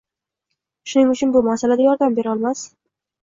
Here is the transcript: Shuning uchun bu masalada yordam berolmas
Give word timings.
Shuning 0.93 1.11
uchun 1.15 1.35
bu 1.35 1.43
masalada 1.49 1.85
yordam 1.89 2.17
berolmas 2.21 2.65